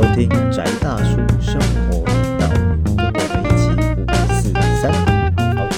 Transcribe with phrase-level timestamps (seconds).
[0.00, 2.48] 收听宅大叔生活频道，
[2.96, 3.68] 跟我们一起
[4.00, 4.90] 五四三。
[5.58, 5.68] 好，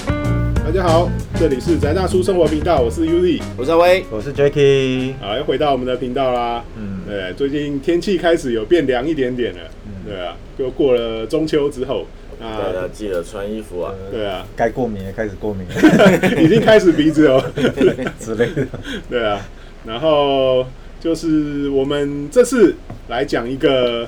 [0.65, 1.11] 大家好，
[1.41, 3.43] 这里是宅大叔生活频道，我是 Uzi。
[3.57, 5.15] 我是阿威，我是 Jacky。
[5.21, 6.63] 好，又回到我们的频道啦。
[6.79, 9.59] 嗯，对，最近天气开始有变凉一点点了。
[10.07, 12.07] 对啊，就过了中秋之后，
[12.39, 13.93] 大家啊，记得穿衣服啊。
[14.13, 15.75] 对啊，该过敏的开始过敏了
[16.41, 17.45] 已经开始鼻子哦。
[18.21, 18.65] 之类的。
[19.11, 19.41] 对啊，
[19.85, 20.65] 然后
[21.03, 22.77] 就是我们这次
[23.09, 24.07] 来讲一个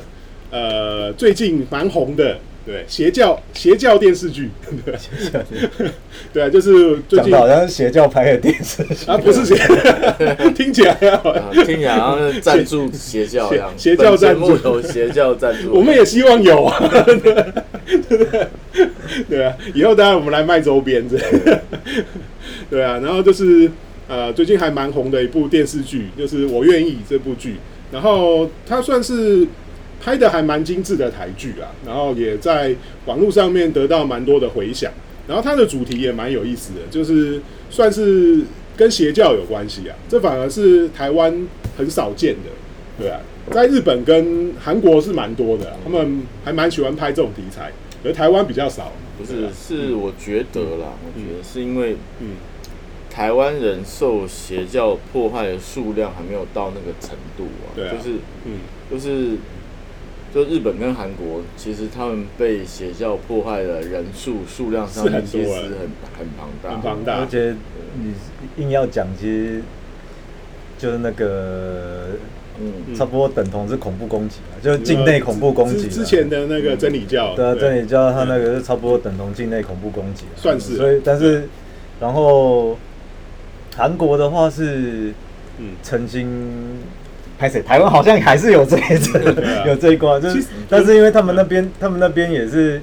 [0.50, 4.48] 呃最近蛮红的，对邪教邪教电视剧，
[4.86, 4.94] 对
[6.32, 8.94] 对啊，就是最近好像是邪教拍的电视剧。
[9.06, 9.56] 啊不是邪，
[10.54, 14.56] 听起来啊啊听起来好像是赞助邪教一样， 邪邪教赞助。
[14.56, 16.64] 有邪教赞助，我们也希望有。
[16.64, 18.46] 啊，对不对？
[19.28, 21.04] 对啊，以后当然我们来卖周边。
[21.08, 21.18] 这，
[22.70, 23.68] 对啊，然后就是
[24.06, 27.56] 呃，最近还蛮红的一部电视剧，就是《我愿意》这部剧，
[27.90, 29.46] 然后它算是
[30.00, 32.74] 拍的还蛮精致的台剧啦，然后也在
[33.06, 34.92] 网络上面得到蛮多的回响，
[35.26, 38.40] 然后它的主题也蛮有意思的，就是算是
[38.76, 41.46] 跟邪教有关系啊，这反而是台湾
[41.78, 42.50] 很少见的，
[42.98, 43.20] 对啊，
[43.52, 47.72] 在日本跟韩国是蛮多的啊，他们还蛮喜欢拍这种题材，
[48.04, 48.92] 而台湾比较少。
[49.16, 52.30] 不是是我觉得啦，我觉得是因为嗯，
[53.14, 57.94] 台湾人受邪教破坏的数量还没有到那个程度啊，对啊。
[57.94, 58.58] 就是嗯，
[58.90, 59.36] 就是
[60.34, 65.60] 就日本跟韩国，其实他们被邪教破坏的人数数量上面其实多啊。
[65.62, 65.70] 很
[66.18, 67.20] 很庞大，很庞大。
[67.20, 67.26] 而。
[67.30, 67.54] 且
[67.96, 68.12] 你
[68.60, 69.62] 硬要讲，其实
[70.76, 72.08] 就是那个
[72.60, 75.88] 嗯，差不多等同是恐怖攻击啊，就是境内恐怖攻击啊。
[75.88, 80.76] 之之前的那个真理教，对啊，真理教他那个是差不多等同境内恐怖攻击啊，算是。
[80.76, 81.48] 所以，但是，
[82.00, 82.76] 然后
[83.76, 85.12] 韩国的话是
[85.58, 86.28] 嗯，曾经
[87.38, 87.62] 拍谁？
[87.62, 92.80] 台湾好像还是有这一层啊， 有这一关，就是，但是因为他们那边，他们那边也是，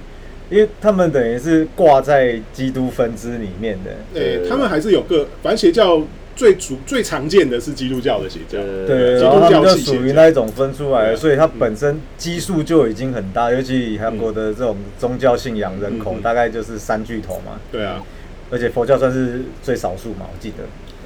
[0.49, 6.01] 因为他们等于是挂在基督分支里面的，诶，他们还是有个，反正邪教
[6.35, 9.97] 最主最常见的是基督教的邪教，对，基然后他们就督教系邪教。
[9.97, 18.01] 属于那一种分出来的，所以它本身基数就已经很大，尤其以韩国的这种宗教信仰人口大概就是三巨头嘛，对啊，
[18.51, 20.57] 而且佛教算是最少数嘛，我记得。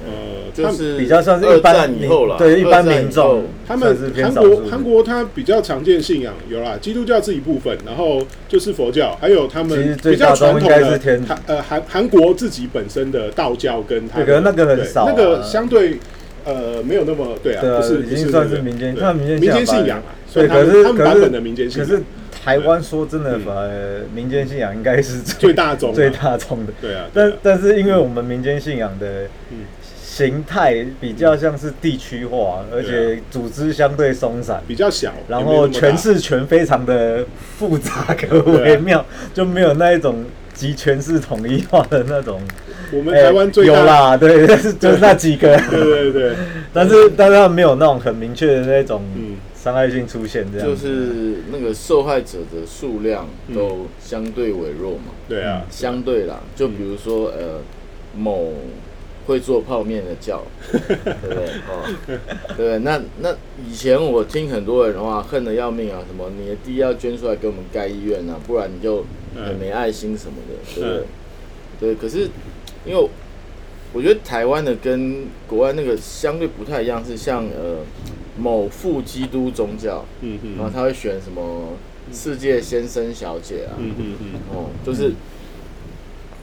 [0.04, 15.14] 呃，他们就是比较算是一二般以后了，对一般民众他们韩国韩国它比较常见信仰有啦，基督教是一部分，然后就是佛教，还有他们比较传统的韩呃韩韩国自己本身的道教跟他对可是那个很少啊。
[15.16, 15.98] 那个相对
[16.44, 22.02] 呃没有那么对啊，对啊不是已经算是民间民间民间信仰啊，对，算他们可是他们版本的民间信仰，
[22.44, 23.40] 台湾说真的，嗯。
[23.40, 25.94] 反而民间信仰应该是最 大宗啊。
[25.94, 26.72] 最大众的。
[26.80, 27.34] 对啊，但啊。
[27.42, 29.58] 但是因为我们民间信仰的嗯。
[30.16, 35.88] 形态比较像是地区化，而且组织相对松散，比较小，然后也没那么大。
[35.98, 37.22] 诠释权非常的
[37.58, 39.04] 复杂跟微妙，
[39.34, 40.24] 就没有那一种
[40.54, 42.40] 集权式统一化的那种。
[42.92, 46.32] 我们台湾最有啦，对，但 是就是那几个， 对对对，
[46.72, 57.60] 但是但是他没有那种很明确的那种嗯伤害性出现，这样就是那个受害者的数量都相对微弱嘛，对啊，相对啦，就比如说呃
[58.16, 58.52] 某
[59.26, 60.40] 会做泡面的叫，
[60.70, 60.78] 对
[61.14, 61.48] 不对？
[61.66, 61.96] 哦，
[62.56, 62.78] 对？
[62.78, 63.34] 那那
[63.68, 70.88] 以前我听很多人的话，恨得要命啊，什么你的地要捐出来给我们盖医院啊，不然你就很没爱心什么的，对不
[71.80, 71.92] 对？
[71.92, 72.28] 对，可是
[72.84, 73.08] 因为
[73.92, 77.78] 我觉得台湾的跟国外那个相对不太一样，是像呃
[78.38, 81.74] 某副基督宗教，嗯嗯然后他会选什么
[82.12, 84.26] 世界先生小姐啊，嗯嗯嗯。
[84.52, 85.12] 哦，就是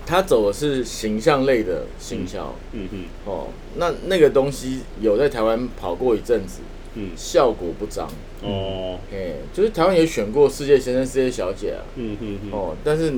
[0.06, 6.60] 他走的是形象类的性教，嗯嗯哦，那那个东西有在台湾跑过一阵子，
[6.96, 7.12] 嗯。
[7.16, 8.10] 效果不彰，
[8.42, 13.14] 哦，哎，就是台湾也选过世界先生、世界小姐啊，嗯嗯嗯，哦，但是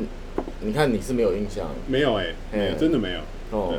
[0.62, 1.68] 你看你是没有印象。
[1.88, 3.20] 没有哎，哎真的没有，
[3.58, 3.76] 哦，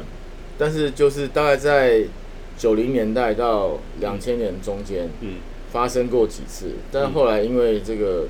[0.58, 2.02] 但是就是大概在
[2.56, 5.34] 九零年代到两千年中间嗯
[5.72, 8.26] 发生过几次，但后来因为这个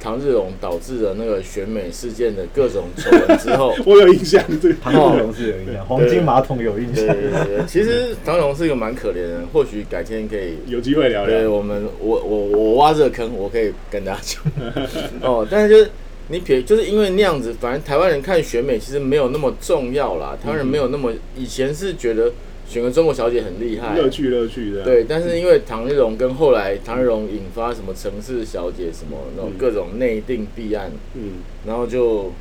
[0.00, 7.06] 唐日龙导致的那个选美事件的各种丑闻之后， 我有印象，对 唐日龙是有印象，黄金马桶有印象。
[7.06, 10.58] 对对对对，其实唐龙是一个蛮可怜的人，或许改天可以。
[10.66, 11.38] 有机会聊聊。
[11.38, 14.42] 对我们，我我我挖这个坑，我可以跟大家讲。
[15.22, 15.90] 哦，但是就是
[16.28, 20.36] 你撇，就是因为那样子，反正台湾人看选美其实没有那么重要啦。
[20.42, 22.30] 台湾人没有那么，以前是觉得
[22.66, 31.34] 选个中国小姐很厉害，乐趣乐趣的。，对，但是因为唐日荣跟后来唐日荣引发什么城市小姐什么那种嗯各种内定弊案，嗯。
[31.66, 32.32] 然后就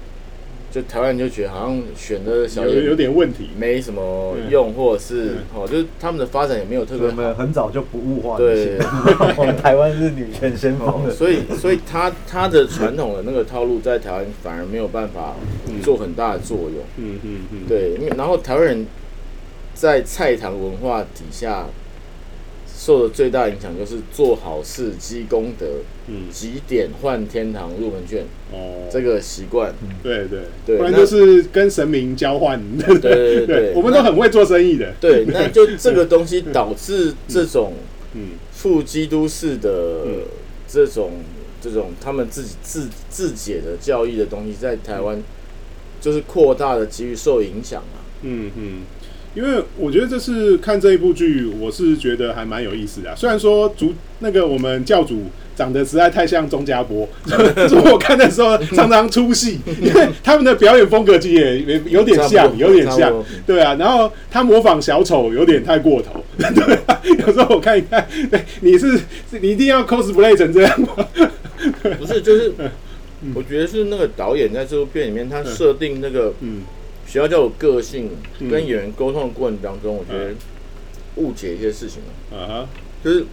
[0.71, 3.49] 就台湾人就觉得好像选的小有有点问题。
[3.57, 7.13] 没什么用，或者是哦，就是他们的发展也没有特别好。
[7.15, 7.35] 我们。
[7.35, 8.77] 很早就不物化对，
[9.37, 15.35] 我们台湾是女权先锋所以所以他他的传统的那个套路在台湾反而没有办法
[15.83, 16.83] 做很大的作用。
[16.97, 18.85] 嗯嗯嗯，对，因为然后台湾人
[19.73, 21.67] 在菜堂文化底下
[22.75, 25.65] 受的最大影响就是做好事积功德，
[26.07, 26.29] 嗯。
[26.31, 29.73] 几点换天堂入门券哦，这个习惯。
[30.01, 30.41] 对对。
[30.65, 32.61] 对不然就是跟神明交换。
[32.77, 34.93] 对对对 对我们都很会做生意的。
[34.99, 37.73] 对，那就这个东西导致这种
[38.13, 38.31] 嗯。
[38.51, 40.13] 副基督式的嗯。
[40.67, 41.11] 这种
[41.61, 45.21] 这种他们自己自自解的教义的东西，在台湾
[46.01, 48.01] 就是扩大的机遇受影响啊。
[48.23, 48.81] 嗯嗯，
[49.35, 55.23] 因为我觉得这次看这一部剧，我是觉得还蛮有意思的啊、虽然说主那个我们教主
[55.55, 57.07] 长得实在太像钟家波，
[57.67, 63.11] 所以我看的时候常常出戏，因 为他们的表演风格其实也也有点像，有点像
[63.45, 63.75] 对啊。
[63.79, 66.99] 然后他模仿小丑有点太过头， 对啊。
[67.03, 68.97] 有时候我看一看，对，你是
[69.29, 71.07] 是你一定要 cosplay 成这样吗？
[71.99, 72.51] 不是，就是
[73.35, 76.61] 我觉得是那个导演在这部片里面，他设定那个嗯
[77.13, 78.49] 学校教有个性嗯。
[78.49, 80.33] 跟演员沟通的过程当中，我觉得
[81.17, 82.01] 误解一些事情。
[82.31, 82.39] 了。
[82.39, 82.69] 啊哈，
[83.03, 83.23] 就是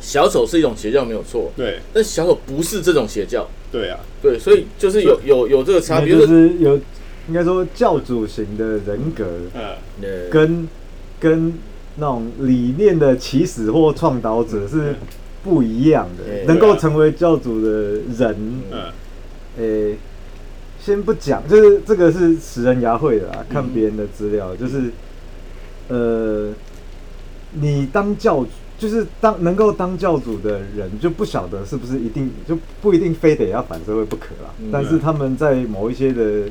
[0.00, 1.78] 小丑是一种邪教没有错，对。
[1.92, 3.48] 但小丑不是这种邪教。
[3.70, 6.74] 对啊，对，所以就是有有有这个差别，就就是是有
[7.28, 9.24] 应该说教主型的人格
[9.54, 9.62] 嗯。
[10.02, 10.68] 呃跟
[11.20, 11.54] 跟
[11.94, 14.96] 那种理念的起始或创导者是
[15.44, 17.70] 不一样的，能够成为教主的
[18.18, 18.36] 人，
[18.72, 18.82] 嗯。
[19.56, 19.96] 诶、
[20.84, 24.90] 先不讲，就是这个是使人牙慧的啦，看别人的资料，就是
[25.88, 26.52] 呃，
[27.52, 34.50] 你当教主，就是当能够当教主的人，就不晓得是不是一定就不一定非得要反社会不可啦。
[34.60, 34.68] 嗯。
[34.70, 36.50] 但是他们在某一些的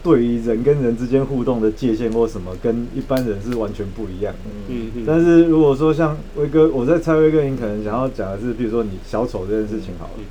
[0.00, 4.50] 对于人跟人之间互动的界限或什么，跟一般人是完全不一样的。
[4.68, 4.86] 嗯。
[4.86, 10.12] 嗯嗯，但是如果说像威哥，我在猜威哥，你可能想要讲的是，比如说你小丑这件事情好了。
[10.18, 10.24] 嗯，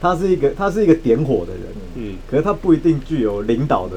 [0.00, 1.62] 他是一个他是一个点火的人，
[1.96, 3.96] 嗯，可是他不一定具有领导的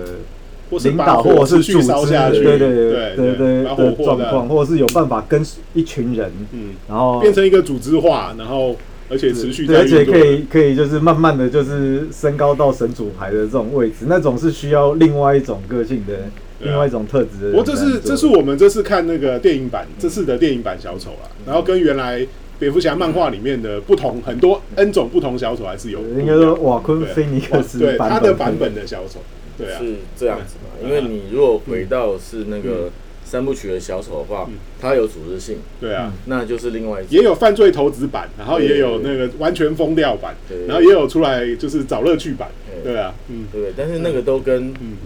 [0.69, 1.87] 或领导或者是组织
[2.31, 8.75] 对对对对的状况，或者是有办法跟一群人，嗯，然后变成一个组织化，然后
[9.09, 16.49] 而且持续而且可以可以就是慢慢的就是升高到神主牌的这种位置，那种是需要另外一种个性的、啊。
[16.63, 17.75] 另外一种特质的人不过这。
[17.75, 22.23] 是这是我们这次看那个电影版，这次的电影版小丑啊，然后跟原来
[22.61, 25.99] 蝙蝠侠漫画里面的不同，很多 N 种不同小丑还是有。
[26.11, 29.19] 应该说瓦昆菲尼克斯对他的版本的小丑，
[29.57, 30.69] 对啊，是这样子嘛？
[30.79, 32.91] 嗯因为你如果回到是那个
[33.25, 42.49] 三部曲的小丑的话嗯，它有组织性，对啊，那就是另外一也有犯罪投资版，然后也有那个完全疯掉版对，然后也有出来就是找乐趣版，
[42.83, 42.93] 对。
[42.93, 43.47] 对啊，嗯。
[43.51, 43.73] 对？
[43.75, 44.97] 但是那个都跟嗯，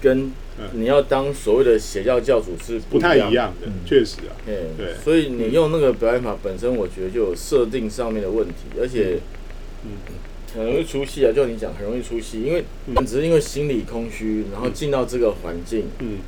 [0.00, 0.68] 跟嗯。
[0.74, 4.94] 你要当所谓的邪教教主是不太一一样的嗯，确实啊，哎，对。
[5.02, 9.18] 所以你用那个表演法本身，我觉得就有设定上面的问题，而且
[9.84, 9.90] 嗯。
[10.54, 11.32] 很容易出戏啊。
[11.32, 13.06] 就你讲，很容易出戏，因为嗯。
[13.06, 16.18] 只是因为心理空虚，然后进到这个环境，嗯，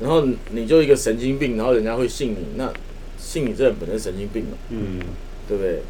[0.00, 2.72] 然后你就一个神经病，然后人家会信你，那
[3.18, 5.00] 信你这人本身神经病嘛，嗯。
[5.48, 5.80] 对不对？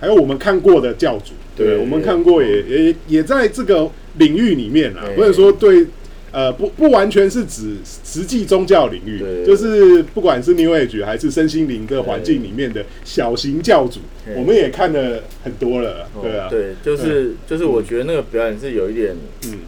[0.00, 1.76] 还有我们看过的教主，对对？
[1.76, 5.14] 我们看过也也也在这个领域里面啊，对。
[5.14, 5.86] 不能说对，
[6.32, 9.44] 呃，不不完全是指实际宗教领域，对。
[9.44, 14.00] 就是不管是 New Age 还是身心灵的环境里面的小型教主，
[14.36, 19.58] 我们也看了很多了，哦对啊，对，就是就是，我觉得那个表演是有一点，嗯，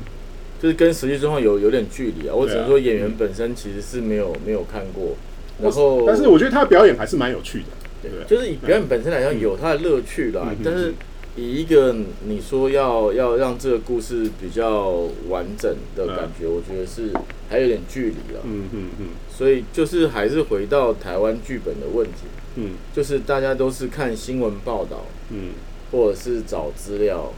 [0.62, 2.34] 就是跟实际状况有有点距离啊。
[2.34, 5.16] 我只能说演嗯员本身其实是没有没有看过，
[5.60, 8.10] 然后但是我觉得他的表演还是蛮有趣的，对？
[8.36, 10.42] 就是以表演本身来讲，有他的乐趣啦。
[10.50, 10.94] 嗯嗯但是
[11.36, 11.96] 以一个
[12.26, 17.10] 你说要要让这个故事比较完整的感觉，我觉得是
[17.48, 18.40] 还有点距离了。
[18.44, 19.06] 嗯嗯嗯。
[19.34, 22.72] 所以就是还是回到台湾剧本的问题，嗯。
[22.94, 25.52] 就是大家都是看新闻报道，嗯。
[25.90, 27.32] 或者是找资料，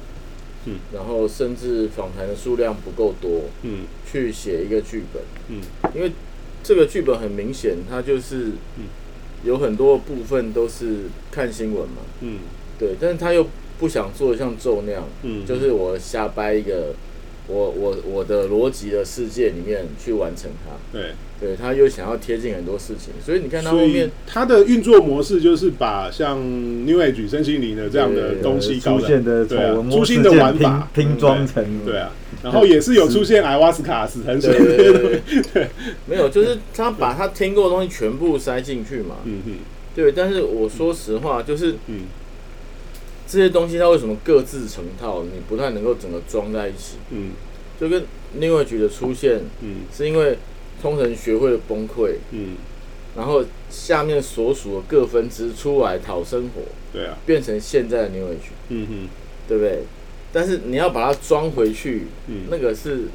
[0.67, 3.85] 嗯，然后甚至访谈的数量不够多，嗯。
[4.11, 5.61] 去写一个剧本，嗯。
[5.95, 6.11] 因为
[6.65, 8.87] 这个剧本很明显，它就是嗯。
[9.45, 12.39] 有很多部分都是看新闻嘛，嗯。
[12.77, 13.47] 对，但是它又
[13.79, 16.95] 不想做得像咒那样，嗯，就是我瞎掰一个
[17.49, 21.11] 我我我的逻辑的世界里面去完成它，对。
[21.41, 26.39] 对，他又想要贴近很多事情，所以你看他所以后面他的运作模式就是把像
[26.87, 32.13] New Age 身心灵的这样的东西搞出现的丑对啊闻出新的玩法拼拼装成对啊，
[32.43, 34.93] 然后也是有出现艾瓦斯卡死藤水，对对。
[34.93, 35.69] 对对，
[36.07, 39.55] 没有，就是他把他听过的东西全部塞进去嘛，嗯嗯。
[39.95, 42.05] 对，但是我说实话，就是嗯
[43.27, 46.97] 这些东西它为什么各自成套，你不太能够整个装在一起。
[47.11, 47.31] 嗯
[47.81, 48.05] 就跟
[48.35, 50.39] New Age 的出现，嗯是因为
[50.81, 52.55] 通神学会的崩溃，嗯，
[53.17, 56.63] 然后下面所属的各分支出来讨生活，
[56.93, 59.09] 对啊，变成现在的 New Age，嗯哼，
[59.49, 59.83] 对不对？
[60.33, 63.09] 但是你要把它装回去，嗯那个是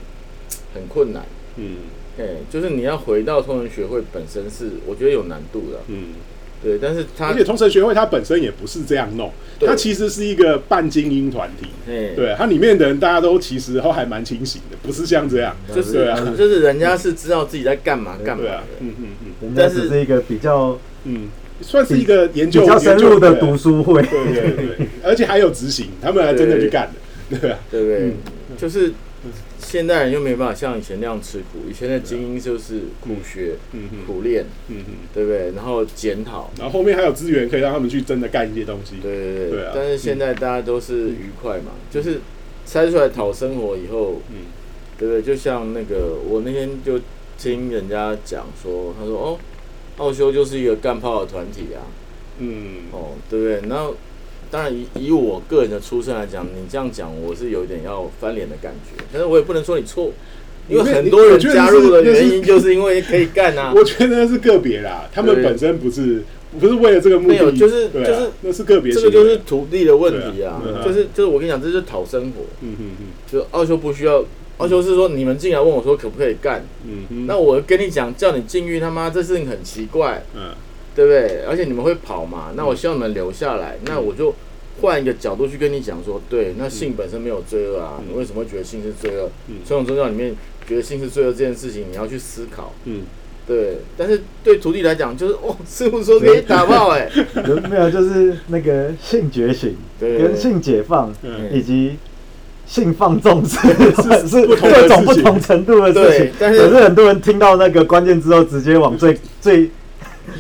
[0.73, 1.25] 很困难。
[1.55, 1.77] 嗯
[2.17, 5.79] 哎，就是你要回到通神学会本身是，我觉得有难度的。
[5.87, 6.15] 嗯，
[6.61, 11.67] 对，但是它而且同神学会它本身也不是这样弄，对它其实是一个半精英团体。
[11.87, 15.55] 哎，对，它里面的人大家都其实都还蛮清醒的，不是像这样。
[15.73, 21.29] 就是对啊就是人家是知道自己在干嘛干嘛对啊的，，嗯嗯嗯人家但是只是一个比较嗯，
[21.61, 24.01] 算是一个研究比较深入的研究读书会。
[24.01, 26.89] 对对对对，而且还有执行，他们还真的去干
[27.29, 27.99] 的，对啊，对不对？
[28.07, 28.13] 嗯
[28.57, 28.91] 就是
[29.69, 33.53] 现代人又没办法像以前那样吃苦，以前的精英就是苦学、
[34.07, 35.51] 苦练，嗯嗯，对不对？
[35.55, 38.95] 然后检讨，然后后面还有资源可以让他们去真的干一些东西。
[38.99, 39.49] 对对对。
[39.51, 42.19] 对啊但是现在大家都是愉快嘛，就是
[42.65, 44.47] 拆出来讨生活以后，嗯
[44.97, 45.21] 对不对？
[45.21, 46.99] 就像那个我那天就
[47.37, 49.37] 听人家讲说，他说哦，
[49.97, 51.85] 奥修就是一个干炮的团体啊，
[52.39, 53.69] 嗯，哦，对不对？
[53.69, 53.95] 然后
[54.51, 60.11] 当然以以我个人的出身来讲，你这样讲我是有点要翻脸的感觉，但是我也不能说你错，
[60.67, 63.73] 因为很多人加入的原因就是因为可以干啊。
[63.75, 66.23] 我觉得那是个别啦，他们本身不是
[66.59, 72.41] 不是为了这个目的，没有就是啊就是那是个别这，个就是土地的问题啊啊，就是就是我跟你讲，这就是讨生活。
[72.61, 74.23] 嗯嗯嗯就奥修不需要，
[74.57, 80.51] 奥修是说你们进来问我说可不可以干，嗯嗯，那我跟你讲，叫你禁欲他妈这事情很奇怪，嗯
[80.95, 81.43] 对不对？
[81.47, 84.33] 而且你们会跑嘛，那我希望你们留下来，那我就
[84.81, 88.05] 换一个角度去跟你讲说，对，那性本身没有罪恶啊，嗯。
[88.09, 89.29] 你为什么会觉得性是罪恶？
[89.47, 89.57] 嗯。
[89.65, 90.35] 传统宗教里面
[90.67, 93.01] 觉得性是罪恶这件事情，你要去思考，嗯，
[93.47, 93.77] 对。
[93.97, 97.09] 但是对徒弟来讲，就是哦，师傅说可以打爆哎、
[97.47, 100.17] 有 没有就是那个性觉醒对。
[100.17, 101.49] 跟性解放嗯。
[101.51, 101.97] 以及
[102.65, 103.57] 性放纵是
[104.27, 109.69] 是 不同的各种不同程度的事情，对但是可是很多人听到那个关键之后，直接往最最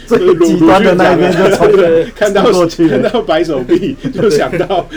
[0.07, 2.87] 最鲁极端的那一边就冲对看到冲过去。
[2.87, 4.87] 看到白手臂 就想到，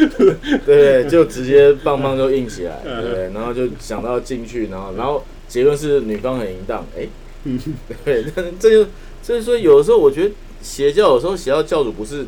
[0.65, 3.03] 对，就直接棒棒就硬起来，嗯。
[3.03, 7.07] 对，然后就想到进去，然后然后结论是女方很淫荡，哎、
[7.45, 7.59] 嗯。
[8.05, 8.87] 对，但这就
[9.23, 10.31] 所以说有的时候我觉得
[10.61, 12.25] 邪教有时候邪教教主不是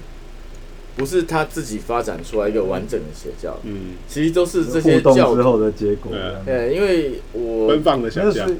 [0.97, 6.13] 不是他自己发展出来一个完整的邪教，嗯，其实都是这些教徒，之后的结果
[6.47, 8.55] 对因为我奔放的想象那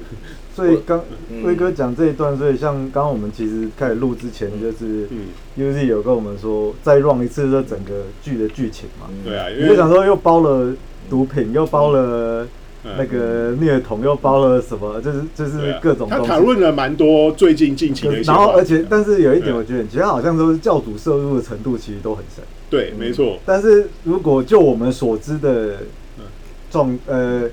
[0.55, 1.43] 所以，刚嗯。
[1.45, 5.27] 威哥讲这一段，所以像刚刚我们其实开始录之前，就是嗯
[5.59, 9.07] ，UZ 有跟我们说，再 run 一次这整个剧的剧情嘛。
[9.11, 9.25] 嗯。
[9.25, 10.73] 对啊，因为就想说又包了
[11.11, 12.47] 毒品，又包了
[12.85, 12.93] 嗯。
[12.99, 16.09] 那个虐童，又包了什么，就是就是各种。
[16.09, 22.45] 他讨论了蛮多最近近期的一些然后，而且，但是有一点，嗯我觉得其实好像都是教主摄入的程度其实都很深。
[22.69, 25.79] 对，没错，但是如果就我们所知的
[26.19, 26.25] 嗯。
[26.71, 27.49] 状呃，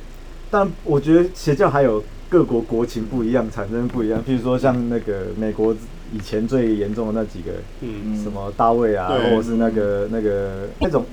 [0.49, 4.23] 但我觉得邪教还有各国国情不一样，产生不一样。
[4.25, 5.75] 譬如说像那个美国
[6.13, 8.23] 以前最严重的那几个嗯。
[8.23, 11.03] 什么大卫啊，或者是那个那个那种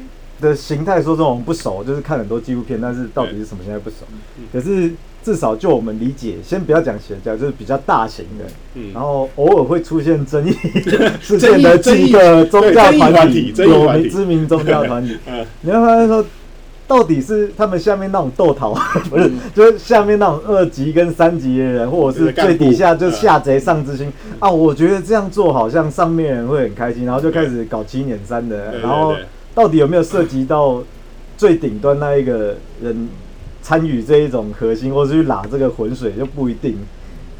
[0.40, 3.96] 的形态，说这种不熟，就是看很多纪录片，但是到底是什么现在不熟。
[4.38, 4.44] 嗯。
[4.52, 8.44] 可是至少就我们理解，先不要讲邪教，就是比较大型的，
[8.74, 10.52] 嗯，然后偶尔会出现争议
[11.20, 15.44] 事件的争议几个宗教团团体体，有名知名宗教团体， 嗯。
[15.62, 16.24] 你会发现说。
[16.88, 18.72] 到底是他们下面那种斗桃，
[19.10, 24.50] 不是，嗯就是下面那种二级跟三级的人，或者是最底下就下贼上之心啊。
[24.50, 29.14] 我觉得这样做好像上面人会很开心，然后就开始搞七捻三的，然后
[29.54, 30.82] 到底有没有涉及到
[31.36, 33.06] 最顶端那一个人
[33.60, 36.78] 参与这一种核心，或是去拉这个浑水就不一定。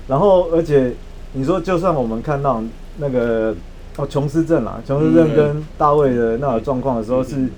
[0.07, 0.93] 然后，而且
[1.33, 2.63] 你说，就算我们看到
[2.99, 3.57] 那个
[3.97, 7.49] 哦，琼斯镇啦，琼斯镇嗯跟大卫的那个状况的时候是。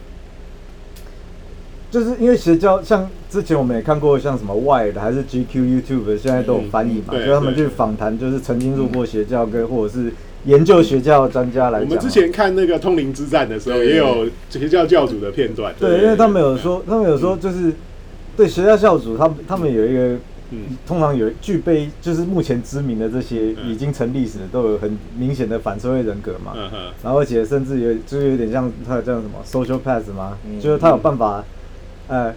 [1.91, 10.13] 就是因为邪教，像之前我们也看过，像什么 Wire 的还是 GQ YouTube 的，现在都有翻译嘛，嗯对就他们对去访谈，就是曾经入过邪教跟或者是
[10.45, 11.89] 研究邪教的专家来讲。
[11.89, 17.73] 我们之前看那个通灵之战的时候，也有邪教教主的片段，对，因为他们有说，他们有说就是
[18.37, 20.17] 对邪教教主，他们他们有一个
[20.51, 20.77] 嗯。
[20.87, 23.71] 通常有具备，就是目前知名的这些嗯。
[23.71, 26.55] 已经成历史的，都有很明显的反社会人格嘛。
[27.03, 31.45] 然后而且甚至有就是有点像他叫什么 social path 嘛，嗯就是他有办法
[32.11, 32.35] 呃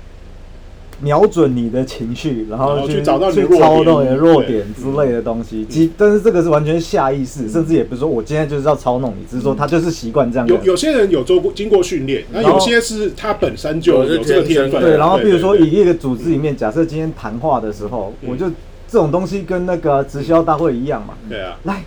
[1.01, 5.65] 瞄准你的情绪，然然后去去找到你的去弱点操弄你的弱点之类的东西。
[5.69, 10.63] 其但是这个是完全下意识，甚至也不是说我今天就是要操弄你，只是说他就是习惯这样有。
[10.63, 18.47] 有些人有做过经过训练，那有些是他本身就有这个天分，对，然后比如说一个组织里面，假设今天谈话的时候，嗯我就
[18.87, 21.15] 这种东西跟那个直销大会一样嘛。
[21.27, 21.83] 对啊，来，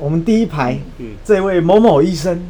[0.00, 2.40] 我们第一排嗯这位某某医生，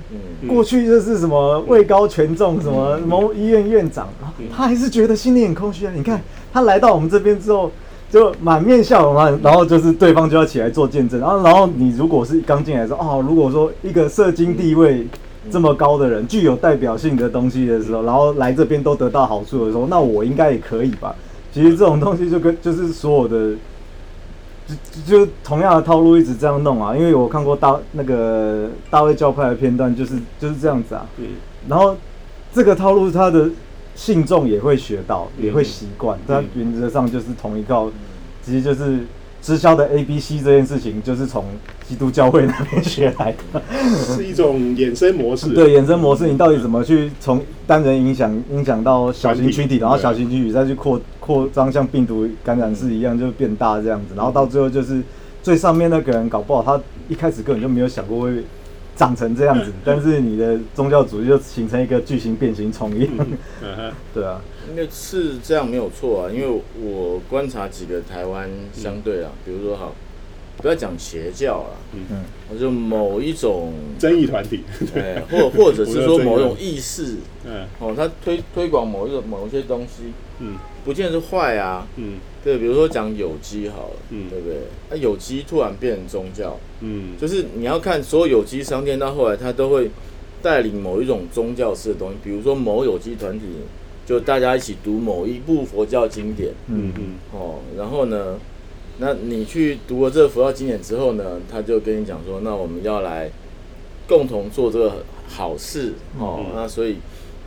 [0.46, 5.92] 过去就是什么位高权重，什么某医院院长，啊他还是觉得心里很空虚啊。
[5.94, 6.20] 你看
[6.52, 7.70] 他来到我们这边之后，
[8.10, 15.06] 就满面笑容嘛，然后就是对方就要起来做见证，然后然后你如果是刚进来说哦，如果说一个社经地位
[15.50, 21.14] 这么高的人，具有代表性的东西的时候，然后来这边都得到好处的时候，那我应该也可以吧？
[21.52, 23.56] 其实这种东西就跟就是所有的。
[25.06, 31.06] 就就同样的套路一直这样弄啊，因为我看过大那个大卫教派的片段，就是就是这样子啊。
[31.18, 31.26] 嗯
[31.68, 31.94] 然后
[32.52, 33.50] 这个套路，他的
[33.94, 36.18] 信众也会学到，也会习惯。
[36.26, 37.90] 他原则上就是同一套，
[38.42, 39.00] 其实就是
[39.42, 41.44] 直销的 A、B、C 这件事情，就是从
[41.88, 43.62] 基督教会那边学来的。
[43.94, 45.48] 是一种衍生模式。
[45.54, 55.02] 对衍生模式，你到底怎么去从单人影响影响到小型群体，然后小型群体再去扩扩张，像病毒感染是一样，就变大这样子，然后到最后就是
[55.42, 58.44] 最上面那个人搞不好他一开始根本就没有想过会
[58.96, 63.26] 长成这样子，但是你的宗教组织就形成一个巨型变形虫一样。
[64.12, 69.94] 对啊，因为是这样没有错啊，因为我观察几个台湾相对啊，比如说好，
[70.60, 72.24] 不要讲邪教了，嗯。
[72.52, 74.64] 我就某一种，争议团体。
[74.94, 77.66] 哎，或或者是说某一种意识，嗯。
[77.78, 80.56] 哦，他推推广某一种某一些东西，嗯。
[80.84, 82.14] 不见得是坏啊，嗯。
[82.42, 84.28] 对，比如说讲有机好了，嗯。
[84.30, 84.56] 对不对？
[84.90, 89.90] 那有机突然变成宗教，嗯，就是你要看所有有机商店到后来，它都会
[90.42, 93.44] 带领某一种宗教式的东西，比如说某有机团体，
[94.06, 97.14] 就大家一起读某一部佛教经典，嗯嗯。
[97.32, 98.38] 哦，然后呢，
[99.00, 103.30] 那你去读了这个佛教经典之后呢，他就跟你讲说，那我们要来
[104.06, 106.96] 共同做这个好事哦，嗯那所以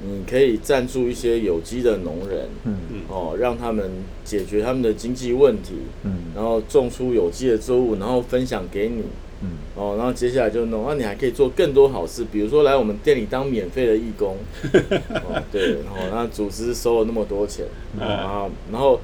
[0.01, 2.75] 你可以赞助一些有机的农人嗯。
[3.07, 3.89] 哦，让他们
[4.25, 6.11] 解决他们的经济问题，嗯。
[6.35, 9.03] 然后种出有机的作物，然后分享给你。
[9.41, 9.49] 嗯。
[9.75, 14.37] 哦，然后接下来就弄，那你还可以做更多好事，比如说来我们店里当免费的义工，
[14.73, 17.65] 哦，对，然后那组织收了那么多钱，
[17.99, 18.99] 哦，然后然后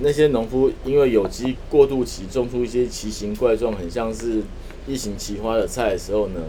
[0.00, 4.42] 那些农夫因为有机过渡期种出一些奇形怪状，很像是
[4.86, 6.40] 异形奇花的菜的时候呢，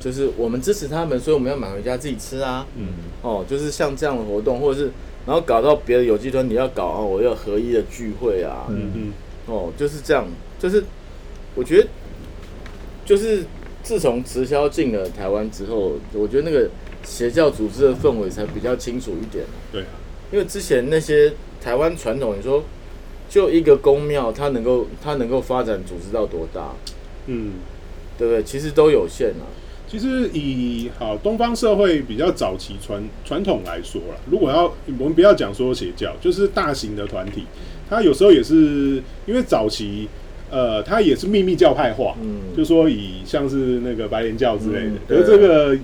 [0.00, 2.88] 就是我们支持他们，所以我们要买回家自己吃啊，嗯。
[3.22, 4.90] 哦，就是像这样的活动，或者是
[5.26, 9.12] 然后搞到别的有机团体要搞啊，我要合一的聚会啊，嗯嗯。
[9.46, 10.26] 哦，就是这样，
[10.58, 10.84] 就是
[11.54, 11.88] 我觉得，
[13.04, 13.44] 就是
[13.82, 16.68] 自从直销进了台湾之后，我觉得那个
[17.04, 19.44] 邪教组织的氛围才比较清楚一点。
[19.72, 19.88] 对啊，
[20.30, 22.62] 因为之前那些台湾传统，你说
[23.28, 26.72] 就一个宫庙，它能够它能够发展组织到多大，
[27.26, 27.52] 嗯。
[28.18, 28.42] 对不对？
[28.42, 29.46] 其实都有限啊。
[29.86, 34.64] 其实以好东方社会比较早期传传统来说啦，如果要
[34.98, 37.44] 我们不要讲说邪教，就是大型的团体，
[37.88, 40.08] 它有时候也是因为早期
[40.50, 45.78] 呃，它也是秘密教派化，嗯，就说以像是那个白莲教之类的嗯，可是这个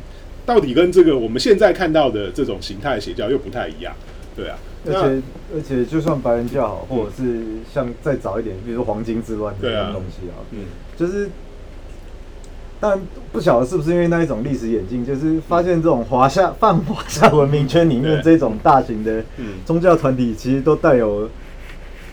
[0.45, 3.95] 到底跟这个我们现在看到的这种形态邪教又不太一样，
[4.35, 5.23] 对啊，而且
[5.55, 7.43] 而且就算白人教好，或者是
[7.73, 10.67] 像再早一点，比如说黄金之乱这种东西啊，嗯。
[10.97, 11.29] 就是，
[12.79, 13.01] 但
[13.33, 19.55] 不晓得是不是因为那一种历史演进，就是发现这种华夏泛华夏文明圈里面这种大型的嗯。
[19.65, 21.29] 宗教团体，其实都带有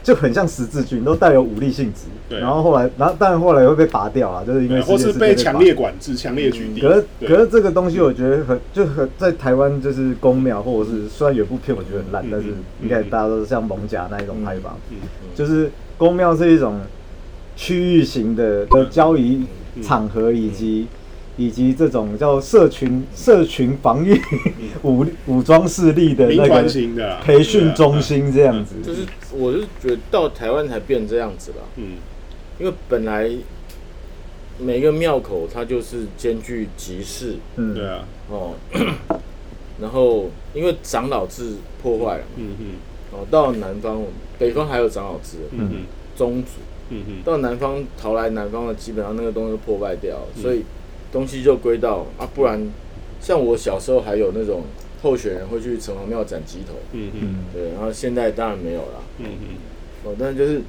[0.03, 2.01] 就很像十字军，都带有武力性质。
[2.29, 6.81] 对然后后来，然后但后来会被拔掉了，就是因为对，或是被拔强烈管制、强烈取缔。
[6.81, 14.97] 可是可是这个东西，我觉得很就很在台湾就是公庙，或者是虽然有部片我觉得很烂，嗯但是嗯应该大家都是像蒙甲那一种拍法，嗯
[15.35, 16.79] 就是公庙是一种
[17.55, 19.45] 区域型的的交易
[19.81, 20.87] 场合，以及
[21.41, 24.21] 以及这种叫社群社群防御
[24.83, 29.01] 武武装势力的那个培训中心这样子，就是
[29.33, 31.57] 我是觉得到台湾才变这样子了。
[31.77, 31.97] 嗯。
[32.59, 33.27] 因为本来
[34.59, 37.37] 每个庙口它就是兼具集市。
[37.55, 38.53] 嗯，对啊，哦，
[39.81, 42.65] 然后因为长老制破坏了，嗯嗯。
[43.13, 44.03] 哦，到南方
[44.37, 45.77] 北方还有长老制，嗯嗯。
[46.15, 46.49] 宗族。
[46.89, 47.15] 嗯嗯。
[47.25, 50.63] 到南方逃来南方的基本上那个东西都破坏掉所以
[51.11, 52.71] 东西就归到啊，不然
[53.19, 54.63] 像我小时候还有那种
[55.01, 57.19] 候选人会去城隍庙斩鸡头，嗯嗯。
[57.21, 59.03] 嗯对，然后现在当然没有了。
[59.19, 59.55] 嗯嗯
[60.03, 60.61] 哦，但就是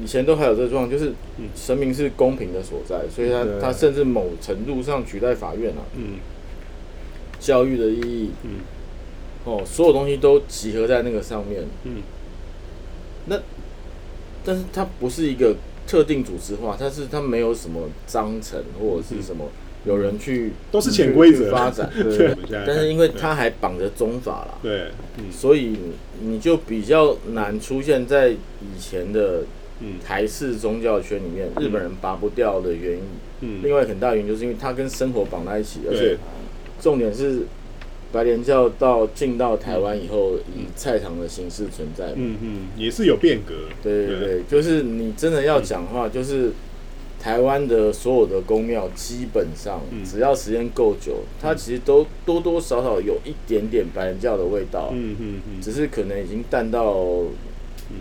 [0.00, 1.48] 以前都还有这个状况，就是嗯。
[1.54, 6.14] 神明是公平的所在，所以他他甚至某程度上取代法院啊，嗯。
[7.38, 8.30] 教育的意义。
[8.44, 8.50] 嗯。
[9.44, 11.62] 哦，所有东西都集合在那个上面。
[11.84, 12.02] 嗯。
[13.26, 13.40] 那
[14.44, 15.54] 但是它不是一个
[15.86, 19.46] 特定组织化，它是它没有什么章程或者是什么
[19.84, 21.50] 有人去嗯都是潜规则。
[21.50, 22.34] 发展， 对。
[22.66, 24.86] 但是因为他还绑着宗法啦，对。
[25.18, 25.24] 嗯。
[25.30, 25.76] 所以
[26.22, 29.42] 你就比较难出现在以前的
[29.80, 29.94] 嗯。
[30.04, 33.02] 台式宗教圈里面，日本人拔不掉的原因。
[33.40, 33.60] 嗯。
[33.62, 36.16] 另外很大原因就是因为它跟生活绑在一起，而且
[36.80, 37.40] 重点是
[38.12, 42.12] 白莲教到进到台湾以后，以菜场的形式存在。
[42.14, 43.54] 嗯嗯，也是有变革。
[43.82, 46.52] 对对对，就是你真的要讲话，就是
[47.22, 50.04] 台湾的所有的宫庙，基本上嗯。
[50.04, 57.22] 只要时间够久，它其实都多多少少有一点点白人教的味道，嗯嗯嗯，只是可能已经淡到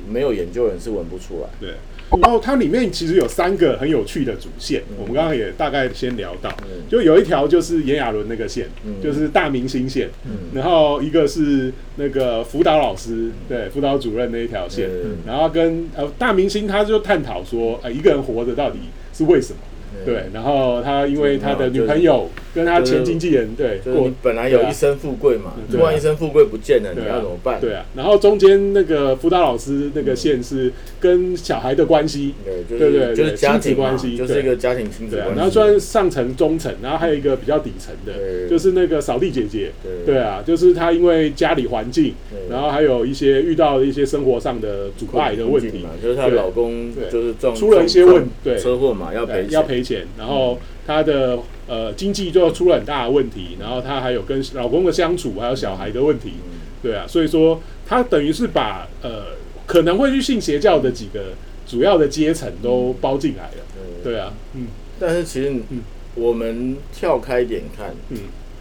[0.10, 1.50] 没有研究人是闻不出来。
[1.60, 1.76] 对。
[2.22, 4.96] 然后它里面其实有三个很有趣的主线，嗯。
[5.00, 6.90] 我们刚刚也大概先聊到，嗯。
[6.90, 8.96] 就有一条就是炎亚纶那个线，嗯。
[9.02, 10.50] 就是大明星线，嗯。
[10.54, 15.18] 然后一个是那个辅导老师，对辅导主任那一条线，嗯。
[15.26, 18.80] 然后跟呃大明星他就探讨说，呃一个人活着到底
[19.14, 19.60] 是为什么？
[20.06, 27.60] 对，然后他因为他的女朋友跟他前经纪人对过就是你本来有一身富贵嘛，突然一身富贵不见了，你要怎么办？
[27.60, 35.36] 对啊，然后中间那个辅导老师那个线是跟小孩的关系，对，就对对就是家亲子庭关系就是一个家庭亲子关，系。
[35.36, 38.50] 然后算上层、中层，然后还有一个比较底层的，对。
[38.50, 40.14] 就是那个扫地姐姐，对。
[40.14, 42.40] 对啊，就是她因为家里环境，对。
[42.50, 48.58] 然后还有一些遇到一些生活上的阻碍的问题嘛，，就是她老公对就是撞出了一些问对。
[48.58, 56.60] 车祸嘛，要赔要赔钱，然后她的呃经济就出了很大的问题，然后她还有跟老公的相处，还有小孩的问题，嗯。
[56.82, 61.34] 对啊，所以说她等于是把呃可能会去信邪教的几个
[61.68, 63.66] 主要的阶层都包进来了，
[64.04, 64.68] 对对啊，嗯。
[65.00, 65.82] 但是其实嗯。
[66.14, 68.18] 我们跳开一点看，嗯。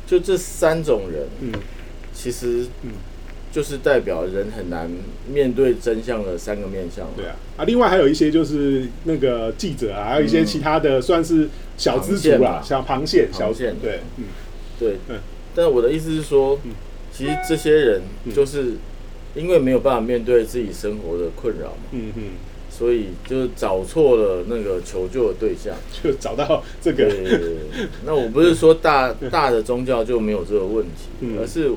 [0.07, 1.53] 就这三种人，嗯。
[2.13, 2.91] 其实嗯
[3.53, 4.91] 就是代表人很难
[5.29, 7.07] 面对真相的三个面相。
[7.17, 13.75] 对啊，啊，另外还有一些就是那个记者啊，还有一些嗯其他的算是小资族啦，小螃蟹、小螃蟹。
[13.83, 14.25] 对，嗯。
[14.79, 14.97] 对。
[15.09, 15.19] 嗯，
[15.55, 16.71] 但我的意思是说嗯，
[17.13, 18.33] 其实这些人嗯。
[18.33, 18.75] 就是
[19.35, 22.23] 因为没有办法面对自己生活的困扰嘛，嗯嗯，
[22.69, 25.75] 所以就是找错了那个求救的对象。
[26.03, 27.09] 就找到这个，
[28.05, 31.39] 那我不是说大 大的宗教就没有这个问题，嗯。
[31.41, 31.71] 而是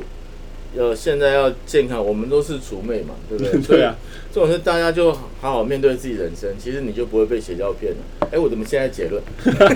[0.78, 3.62] 呃现在要健康，我们都是除魅嘛，对不对？
[3.78, 3.96] 对啊，
[4.34, 8.28] 这种事大家就好好面对自己人生，其实你就不会被邪教骗了。
[8.32, 9.22] 哎，我怎么现在结论？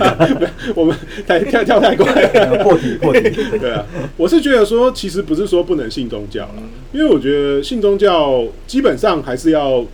[0.74, 2.62] 我们 太跳跳太快了。
[2.64, 3.84] 破题破题，对啊，
[4.16, 9.84] 我是觉得说，其实不是说不能信宗教啦，因为我觉得信宗教基本上还是要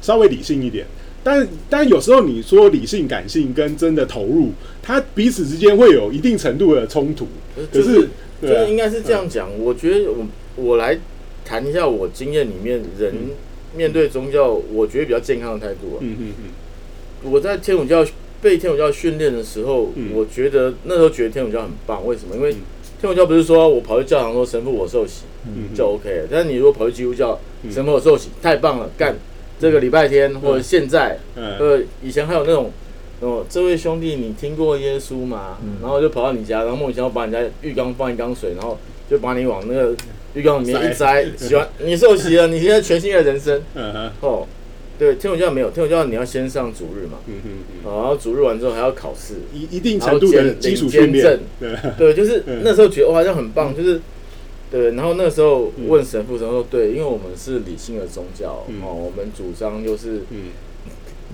[0.00, 0.86] 稍微理性一点。
[1.26, 7.26] 但但有时候你说理性、感性跟真的投入，它彼此之间会有一定程度的冲突。
[7.56, 8.08] 可就是
[8.42, 9.48] 就是应该是这样讲。
[9.58, 10.98] 我觉得我我来
[11.44, 13.14] 谈一下我经验里面人
[13.76, 15.98] 面对宗教，我觉得比较健康的态度啊。
[16.00, 18.04] 嗯嗯嗯我在天主教
[18.42, 22.06] 被天主教训练的时候，嗯我觉得那时候觉得天主教很棒。
[22.06, 22.36] 为什么？
[22.36, 22.56] 因为嗯
[23.00, 29.16] 天主教不是说我跑去教堂说神父我受洗嗯就 OK 了，但是你如果跑去基督教嗯神父我受洗太棒了，干
[29.58, 32.70] 这个礼拜天或者现在，嗯呃，以前还有那种。
[33.20, 35.56] 哦，这位兄弟，你听过耶稣吗？
[35.62, 38.76] 嗯然后就跑到你家，然后莫名其妙把你家浴缸放一缸水，然后
[39.08, 39.94] 就把你往那个
[40.34, 43.62] 浴缸里面一摘，洗完你受洗了，你现在全新的人生。
[43.74, 44.10] 嗯哼。
[44.20, 44.46] 哦。
[44.96, 47.50] 对，天主教没有，天主教你要先上主日嘛，嗯嗯
[47.84, 54.00] 然后主日完之后还要考试，一一定程度的基础训练，对，对，就是嗯那时候觉得哇，这样很棒，就是
[54.70, 54.92] 对。
[54.92, 58.80] 然后那时候嗯问神父，神父说对，因为我们是理性的宗教嗯。
[58.82, 60.50] 哦，我们主张就是嗯。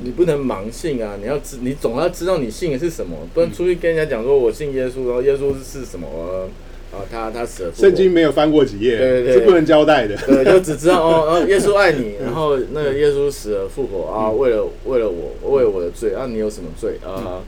[0.03, 6.49] 你不能盲信啊，你要知，你总要知道你信的是什么，不能出去跟人家讲说我信耶稣，然后耶稣是什么呃
[6.92, 10.16] 啊，他他死了圣经没有翻过几页，对对对是不能交代的。
[10.26, 17.40] 对，就只知道哦，哦， 耶稣爱你，然后那个耶稣死了复活啊，为了为了我，为了我的罪啊，你有什么罪啊？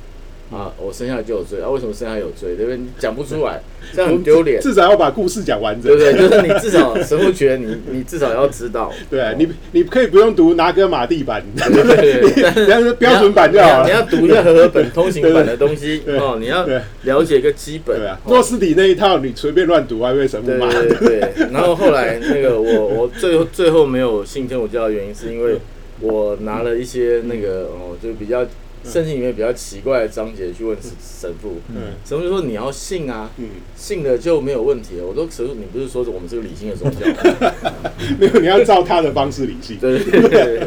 [0.52, 2.54] 啊，我生下来就有罪啊，为什么生下来有罪？
[2.56, 2.76] 对不对？
[2.76, 3.60] 你讲不出来，
[3.94, 6.28] 这样很丢脸，至少要把故事讲完整，对不对？
[6.28, 13.86] 就是你至少神父觉得你，你至少要知道， 对你，你可以不用读拿哥马地版， 对对对对你要是标准版就好了。
[13.86, 16.66] 你要读一下和合本通行版的东西对哦，你要
[17.04, 17.96] 了解一个基本。
[17.98, 20.70] 对啊，哦诺斯底那一套你随便乱读，还被神父骂。
[20.70, 25.56] 对对对对，然后后来那个我我最后最后没有信天主教的原因，是因为
[26.00, 28.44] 我拿了一些那个哦，就比较
[28.84, 35.06] 圣经里面比较奇怪的章节去问神神父，嗯神父就说你要信啊，嗯，信了就没有问题了。
[35.06, 37.54] 我说神父，你不是说我们是个理性的宗教吗？
[38.18, 39.78] 没有，你要照他的方式理性。
[39.78, 40.60] 对对对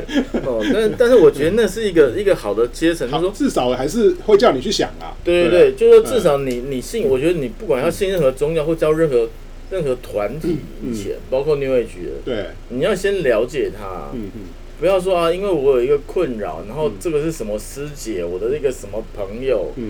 [0.45, 3.31] 哦，但但是我觉得那是一个一个好的阶层，就是好，说。
[3.35, 5.13] 至少还是会叫你去想啊。
[5.23, 9.29] 对对对，啊就是说至少你你信，我觉得你不管要信任何宗教或教任何
[9.69, 14.41] 任何团体以前，包括 New Age 的，对，你要先了解他，嗯嗯
[14.79, 19.87] 不要说啊，因为我有一个困扰，然后嗯这个是什么师姐，我的那个什么朋友，嗯，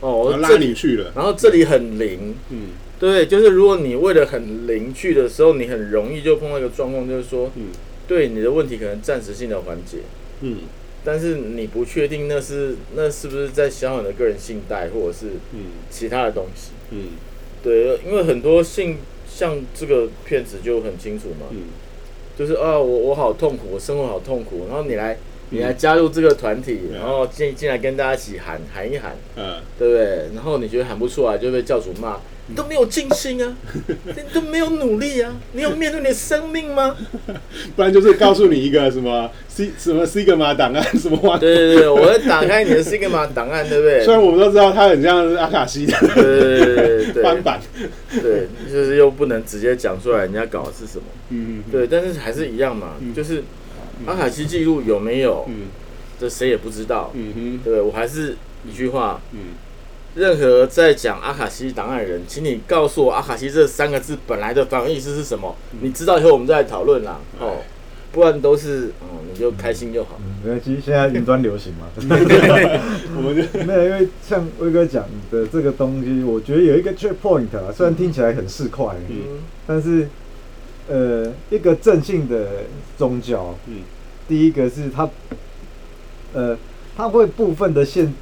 [0.00, 1.12] 哦，我拉里，你去了。
[1.14, 2.68] 然后这里很灵，嗯。
[2.98, 3.26] 对？
[3.26, 7.66] 就是如果你为了很灵去的时候，你很容易就碰到一个状况，就是说，嗯。
[8.08, 9.98] 对你的问题可能暂时性的缓解，
[10.40, 10.60] 嗯。
[11.04, 15.72] 但是你不确定那是那是不是在消耗你的个人信贷或者是嗯。
[15.90, 16.72] 其他的东西。
[16.90, 17.10] 嗯。
[17.62, 21.64] 对，因为很多信像这个骗子就很清楚嘛，嗯
[22.38, 25.16] 就是啊，我我好痛苦，我生活好痛苦，然后你来
[25.50, 26.98] 你来加入这个团体，嗯。
[26.98, 30.28] 然后进进来跟大家一起喊喊一喊，嗯，对不对？
[30.34, 33.56] 然后你觉得喊不出来，就被教主骂，你都没有尽心啊，
[33.88, 36.96] 你都没有努力啊，你有面对你的生命吗？
[37.74, 41.38] 不然就是告诉你一个什么 C 什么 Sigma 档案 什么话。
[41.38, 44.04] 对对对，我会打开你的 Sigma 档案，对不对？
[44.04, 47.60] 虽然我们都知道它很像阿卡西的对对对对翻版，
[48.22, 53.42] 对，就是又不能直接讲出来人家搞的是什么，嗯，对，但是还是一样嘛，就是
[54.06, 55.66] 阿卡西记录有没有，嗯。
[56.18, 59.38] 这谁也不知道，嗯哼，对我还是一句话，嗯
[60.16, 65.54] 任何在讲阿卡西档案的人，请你告诉我阿卡西这三个字本来的反义意思是什么？
[65.82, 67.20] 你知道以后我们再来讨论啦。
[67.38, 67.58] 哦，
[68.12, 70.18] 不然都是嗯，你就开心就好。
[70.18, 71.86] 嗯，没关系，现在云端流行嘛。
[73.14, 80.08] 我们就没有，因为像威哥讲的这个东西，我觉得有一个 check point 啊，虽然听起来很市侩，嗯但是
[80.88, 82.64] 呃，一个正性的
[82.96, 83.82] 宗教，嗯
[84.26, 85.10] 第一个是它，
[86.32, 86.56] 呃，
[86.96, 88.14] 它会部分的限，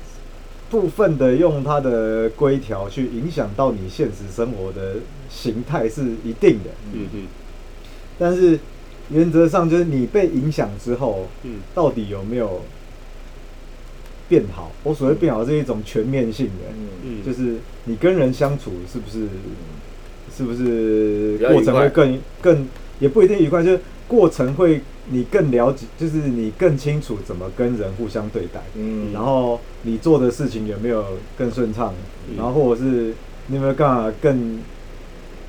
[0.75, 4.97] 部分的用它的规条去影响到你现实生活的
[5.31, 7.27] 形态是一定的，嗯嗯。
[8.19, 8.59] 但是
[9.11, 11.61] 原则上就是你被影响之后，嗯。
[11.77, 12.63] 到底有没有
[14.29, 14.73] 变好？
[14.83, 19.29] 我所谓变好是一种全面性的，嗯，嗯，就是你跟人相处是不是
[20.37, 22.67] 是不是过程会更更
[23.01, 31.05] 也不一定愉快，就是过程会你更了解，就是你更清楚怎么跟人互相对待，嗯，然后你做的事情有没有
[31.37, 31.95] 更顺畅，
[32.37, 33.15] 然后或者是
[33.49, 34.59] 你有没有干嘛更。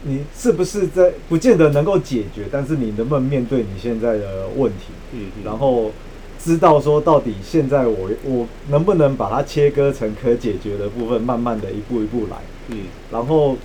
[0.07, 4.93] 你是不是在不见得能够解决，但是你能不能面对你现在的问题？
[5.13, 5.89] 嗯嗯，然后
[6.37, 12.37] 知道说到底现在我我能不能把它切割成可解决的部分，慢慢的一步一步来，
[12.69, 13.57] 嗯然后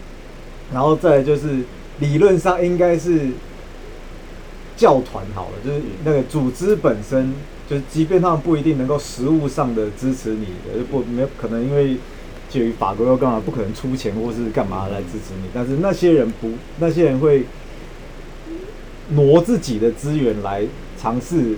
[0.72, 1.58] 然后再就是
[1.98, 3.28] 理论上应该是
[4.80, 7.34] 教团好了，就是那个组织本身，
[7.68, 11.96] 就是即便他们不一定能够实物上的支持你呃，不没有可能因为。
[12.52, 17.44] 介于法国要干嘛不可能出钱或是干嘛来支持你，但是那些人不，那些人会
[19.10, 20.64] 挪自己的资源来
[20.98, 21.54] 尝试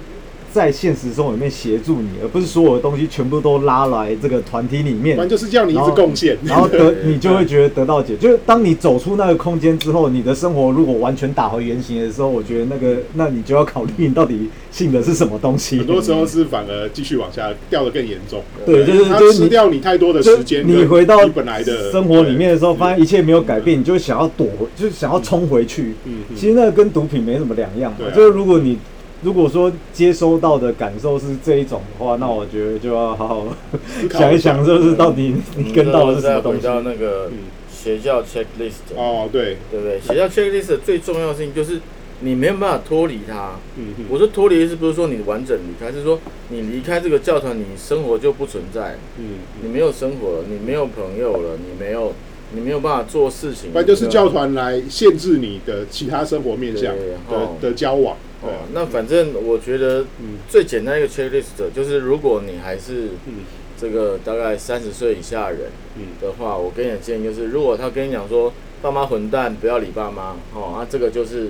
[0.52, 15.78] 在现实生活里面协助你，而不是所有的东西全部都拉来这个团体里面反正就是叫你一直贡献，然后得 你就会觉得得到解，就是当你走出那个空间之后，你的生活如果完全打回原形的时候，我觉得那个那你就要考虑你到底信的是什么东西。
[15.78, 18.42] 很多时候是反而继续往下掉的更严重。
[18.66, 25.94] 对，就是它就吃掉你太多的时间，你回到你本来的生活里面的时候，发现一切没有改变，你就想要躲回，就是想要冲回去。
[26.04, 28.78] 嗯嗯其实那个跟毒品没什么两样就是如果你
[29.22, 33.46] 如果说接收到的感受是这一种的话，那我觉得就要好好
[34.10, 36.62] 想一想，就是到底你跟到的是什么东西。
[36.62, 37.38] 到那个嗯。
[37.82, 39.98] 邪教 checklist，哦，对，对不对？
[40.00, 41.80] 邪教 checklist 最重要的事情就是
[42.20, 43.56] 你没有办法脱离它。
[43.76, 46.16] 嗯嗯我说脱离是不是说你完整离开，是说
[46.50, 52.12] 你离开这个教团，你生活就不存在，嗯，你没有生活了，你没有朋友了，你没有
[52.54, 57.56] 你没有办法做事情，不然就是教团来限制你的其他生活面向对的哦。
[57.60, 58.16] 的交往。
[58.42, 58.50] 对。
[58.50, 60.38] 哦，那反正我觉得嗯。
[60.48, 63.44] 最简单一个 checklist 就是，如果你还是嗯。
[63.80, 65.60] 这个大概三十岁以下的人
[65.96, 66.06] 嗯。
[66.20, 71.48] 的话，我给你的建议就是，如果他跟你讲说爸妈混蛋，不要理爸妈，哦，那这个就是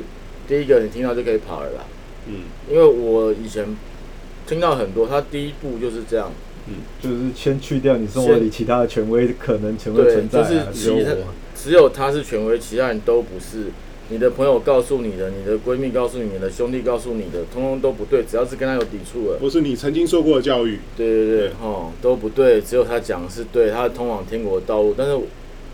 [0.49, 1.85] 第一个你听到就可以跑了啦。
[2.27, 2.43] 嗯。
[2.71, 3.77] 因为我以前
[4.47, 6.31] 听到很多，他第一步就是这样，
[7.01, 11.11] 就是先去掉你生活里其他的权威可能权威，存在、啊，就是只有其他。
[11.55, 13.67] 只有他是权威，其他人都不是。
[14.09, 18.25] 你的朋友告诉你的，你的闺蜜告诉你的，兄弟告诉你的，通通都不对。
[18.25, 22.61] 只要是跟他有抵触的，不是你曾经受过的教育，对对对，哦，都不对。
[22.61, 24.95] 只有他讲的是对，他通往天国的道路。
[24.99, 25.15] 但是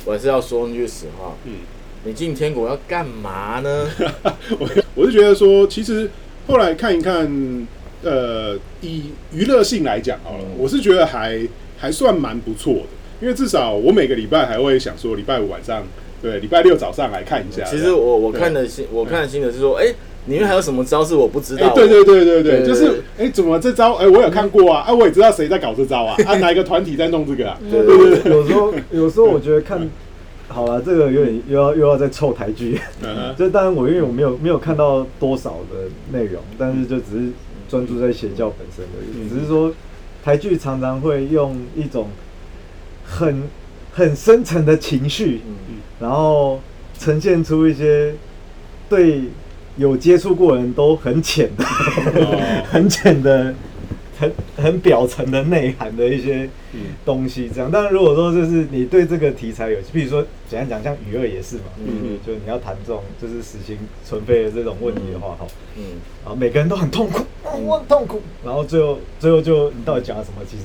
[0.04, 1.54] 我还是要说那句实话，嗯，
[2.04, 3.88] 你进天国要干嘛呢？
[4.60, 6.08] 我我是觉得说，其实
[6.46, 7.26] 后来看一看，
[8.02, 11.40] 呃，以娱乐性来讲好了，嗯我是觉得还
[11.78, 12.80] 还算蛮不错的，
[13.20, 15.82] 因为至少我每个礼拜还会想说，礼拜五晚上，
[16.22, 17.64] 对，礼拜六早上来看一下。
[17.64, 19.86] 其实我我看的新，我看的新的是说，哎、
[20.26, 21.86] 里面还有什么招是我不知哎、道的？
[21.86, 27.58] 对对对对对，对就是哎、怎么这招哎、我有看过啊，啊，我也知道谁在搞这招啊， 啊，哪一个团体在弄这个啊？
[27.70, 29.88] 对对对，有时候有时候我觉得看，
[30.48, 32.78] 好了，这个有点又要又要再凑台剧。
[33.38, 37.30] 就当然我因为我没有没有看到多少的内容，但是就只是
[37.68, 39.24] 专注在邪教本身而已。
[39.24, 39.28] 嗯。
[39.28, 39.72] 只是说
[40.24, 42.08] 台剧常常会用一种
[43.04, 43.42] 很
[43.92, 46.60] 很深层的情绪，嗯，然后
[46.98, 48.14] 呈现出一些
[48.88, 49.22] 对
[49.76, 52.62] 有接触过的人都很浅的、哦。
[52.70, 53.54] 很浅的
[54.18, 56.80] 很很表层的内涵的一些嗯。
[57.04, 57.70] 东西，这样。
[57.72, 62.18] 但是如果说就是你对这个题材有，比如说简单讲，像娱乐也是嘛，嗯。
[62.26, 65.82] 就你要谈这种就是死刑存废的这种问题的话，哈、嗯，
[66.24, 70.44] 然后每个人都很痛苦，哦我很痛苦，然后最后最后就你到底讲了什么？
[70.48, 70.64] 其实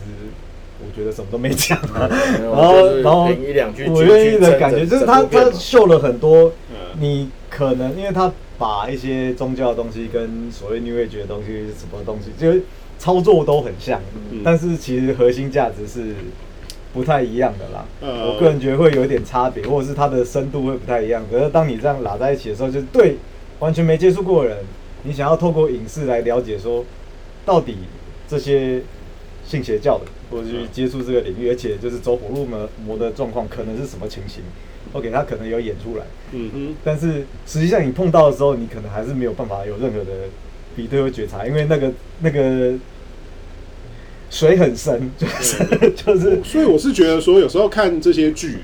[0.80, 2.10] 我觉得什么都没讲啊。
[2.42, 12.64] 然后然后一两句我愿意的感觉就是他他秀了很多嗯，你可能因为他把一些宗教的东西跟所谓 New Age 的东西什么东西，就是
[13.04, 14.00] 操作都很像，
[14.32, 16.16] 嗯但是其实核心价值是
[16.94, 17.86] 不太一样的啦。
[18.00, 21.22] 呃我个人觉得会有一点差别，或者是它的深度会不太一样。
[21.30, 23.18] 可是当你这样拉在一起的时候，就是对
[23.60, 24.60] 完全没接触过的人，
[25.04, 26.86] 你想要透过影视来了解说，
[27.46, 27.76] 到底
[28.26, 28.82] 这些
[29.46, 34.42] 信邪教的，或者去接触这个领域，而且就是走火入魔魔的状况，可能是什么情形
[34.94, 40.12] ？OK，他可能有演出来，嗯哼，但是实际上你碰到的时候，你可能还是没有办法有任何的
[40.76, 42.74] 比对或觉察，因为那个那个
[44.34, 45.64] 水很深，就是
[45.96, 48.58] 就是所以我是觉得说，有时候看这些剧，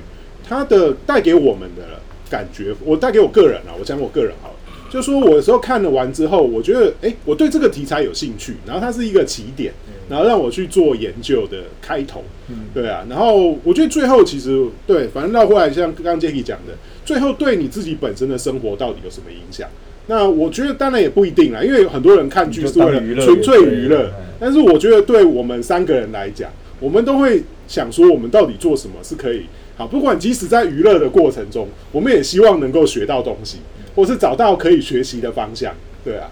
[0.44, 4.56] 它的带给我们的感觉，我带给我个人啊，我讲我个人好了，
[4.90, 9.72] 就说我有时候看了完之后，我觉得，哎、我对这个题材有兴趣，然后它是一个起点，
[10.10, 12.66] 然后让我去做研究的开头，嗯。
[12.74, 16.74] 对啊，然后我觉得最后其实对，反正绕回来，像刚刚 Jacky 讲的，
[17.06, 19.70] 最后对你自己本身的生活到底有什么影响？
[20.10, 29.46] 那我觉得当然也不一定啦，因为有很多人看剧是为了娱乐纯粹娱乐嗯，但是我觉得对我们三个人来讲，我们都会想说，我们到底做什么是可以
[29.78, 29.86] 好？
[29.86, 33.60] 不管即使在娱乐的过程中，我们也希望能够学到东西，
[33.96, 35.76] 或是找到可以学习的方向。
[36.04, 36.32] 对啊，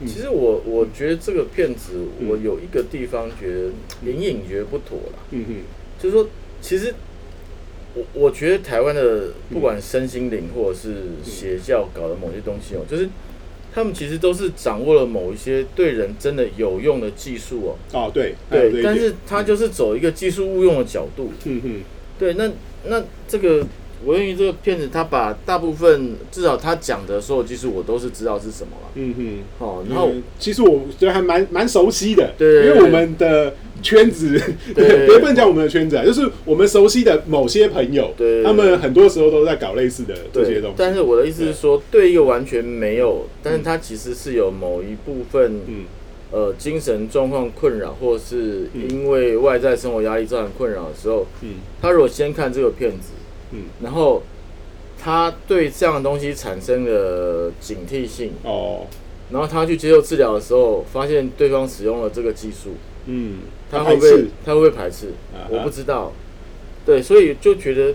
[0.00, 3.70] 嗯其实我我觉得这个片子，嗯我有一个地方觉得
[4.10, 5.54] 隐隐觉得不妥啦，嗯哼，
[6.02, 6.26] 就是说，
[6.60, 6.92] 其实
[7.94, 13.08] 我我觉得台湾的不管身心灵或者是邪教搞的某些东西哦，就是
[13.74, 21.80] 他们其实都是掌握了某一些对人真的有用的技术哦，哦对，对，但是他就是走一个技术误用的角度，嗯哼，
[22.18, 22.50] 对，那
[22.84, 23.66] 那这个
[24.04, 28.90] 我认为这个片子，他把大部分至少他讲的所有技术，我都是知道是什么了。
[28.94, 29.38] 嗯哼。
[29.64, 32.66] 哦，然后嗯其实我觉得还蛮蛮熟悉的，对。
[32.66, 34.40] 因为我们的圈子，
[34.74, 38.42] 别 不能讲我们的圈子啊，就是我们熟悉的某些朋友，对。
[38.42, 45.84] 他们很多时候都在搞类似的这些东西。，但是我的意思是说，对一个完全没有，但是他其实是有某一部分嗯。
[46.34, 51.56] 呃精神状况困扰，或是因为外在生活压力造成困扰的时候，嗯。
[51.82, 53.10] 他如果先看这个片子，
[53.52, 54.22] 嗯，然后
[54.98, 58.86] 他对这样的东西产生了警惕性，哦，
[59.30, 62.70] 然后他去接受治疗的时候，发现对方使用了这个技术，
[63.06, 63.38] 嗯，
[63.70, 65.08] 他会不会他会不会排斥？
[65.34, 65.48] 啊？
[65.50, 66.12] 我不知道。
[66.84, 67.94] 对，所以就觉得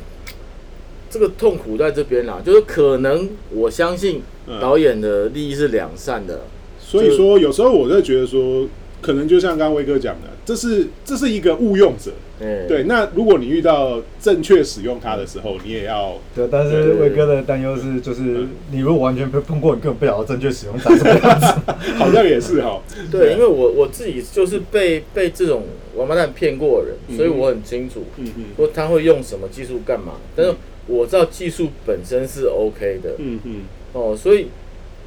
[1.10, 4.62] 这个痛苦在这边啦，就是可能我相信嗯。
[4.62, 6.44] 导演的利益是两善的，
[6.80, 8.66] 所以说有时候我在觉得说，
[9.02, 12.12] 可能就像刚刚威哥讲的，这是这是一个误用者。
[12.40, 18.50] 哎，对，那如果你遇到正确使用它的时候，你也要对，但是威哥的担忧是，就是嗯。
[18.72, 21.74] 你如果完全被碰过，你根本不晓得正确使用它什么样子。
[21.98, 22.80] 好像也是哈。
[23.12, 25.64] 对，因为我我自己就是被被这种
[25.96, 30.54] 王八蛋骗过的人，嗯所以我很清楚，嗯嗯说他会用什么技术干嘛，但是
[30.86, 33.56] 我知道技术本身是 OK 的，嗯嗯。
[33.94, 34.50] 哦，所以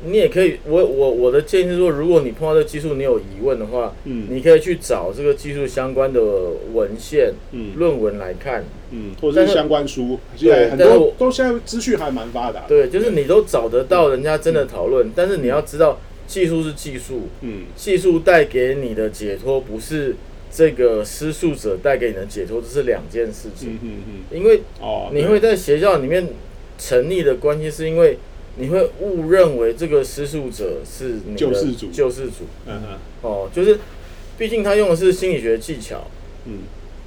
[0.05, 4.27] 你也可以，我我我的建议是说，如果你碰到这个技术你有疑问的话，嗯。
[4.31, 6.21] 你可以去找这个技术相关的
[6.73, 7.73] 文献、嗯。
[7.77, 8.65] 论文来看。
[8.93, 12.63] 嗯，或者是是相关书，现在很多都现在资讯还蛮发达。
[12.67, 17.67] 对，就是你都找得到人家真的讨论，但是你要知道，技术是技术，嗯。
[17.77, 20.17] 技术带给你的解脱不是
[20.51, 23.75] 这个施术者带给你的解脱，这是两件事情。
[23.75, 23.91] 嗯嗯
[24.33, 26.27] 嗯，因为哦，你会在学校里面
[26.77, 28.19] 成立的关系，是因为
[28.57, 31.89] 你会误认为这个施术者是你的救世主。
[31.93, 32.45] 救世主。
[32.67, 33.79] 嗯嗯哦，就是，
[34.39, 36.07] 毕竟他用的是心理学技巧，
[36.47, 36.59] 嗯。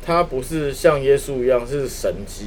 [0.05, 2.45] 他不是像耶稣一样是神机。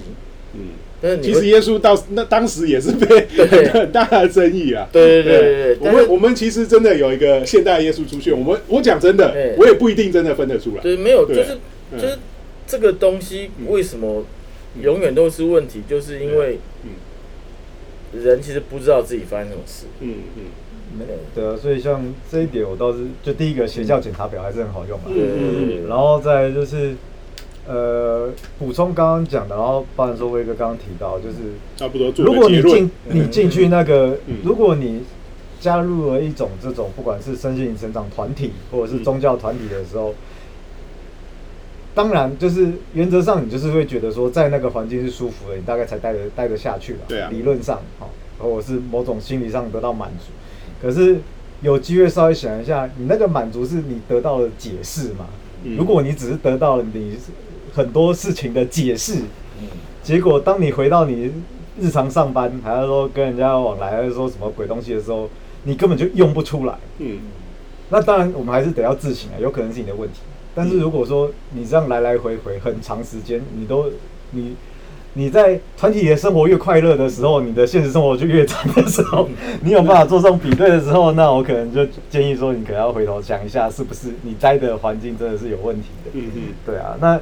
[0.55, 0.61] 嗯。
[1.01, 3.69] 但是其实耶稣到那当时也是被对。
[3.69, 4.89] 很 大的争议啊。
[4.93, 10.83] 对对对对对，我们我们其实真的有一个现代耶稣出现，我们我讲真的，我也不一定真的分得出来。
[10.83, 11.59] 对没有，就是
[11.93, 12.19] 嗯就是
[12.67, 13.67] 这个东西嗯。
[13.69, 14.25] 为什么
[14.83, 16.59] 永远都是问题，就是因为
[18.23, 19.87] 人其实不知道自己发生什么事。
[20.01, 20.43] 嗯嗯
[21.35, 22.01] 对啊，所以像
[22.31, 25.05] 这一点我倒是，就第一个学校检查表还是很好用啊。
[25.07, 26.95] 对对对对，然后再就是，
[27.67, 31.37] 呃，补充刚刚讲的，然后包含说威哥刚刚提到，就是
[31.77, 32.91] 差不多做如果你进。
[33.11, 35.03] 你进去那个嗯，如果你
[35.61, 40.15] 加入了一种这种不管是身心灵成长团体或者是宗教团体的时候，
[41.97, 46.99] 当然就是原则上你就是会觉得说，在那个环境是舒服的，你大概才待得待得下去了。
[47.09, 50.27] 对啊理论上好，或者是某种心理上得到满足。
[50.83, 51.19] 可是
[51.63, 55.25] 有机会稍微想一下，你那个满足是你得到了解释嘛？
[55.65, 57.17] 嗯如果你只是得到了你
[57.73, 59.15] 很多事情的解释，
[59.61, 59.67] 嗯
[60.03, 61.33] 结果当你回到你
[61.81, 65.31] 日常上班，还要说跟人家往来，还是说什么鬼东西的时候，
[65.65, 66.75] 你根本就用不出来。
[66.99, 67.21] 嗯
[67.89, 70.21] 那当然，我们还是得要自省啊，有可能是你的问题。
[70.57, 73.91] 但是如果说你这样来来回回很长时间，你都
[74.31, 74.57] 你
[75.13, 79.29] 你在团体的生活越快乐的时候，你的现实生活就越惨的时候，
[79.63, 86.11] 你有办法做这种比对的时候，那我可能就建议说，你可能要回头想一下，是不是你待的环境真的是有问题的。
[86.15, 87.21] 嗯嗯对啊，那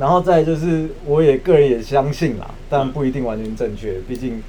[0.00, 4.42] 然后再就是，我也个人也相信啦，但不一定完全正确，毕竟。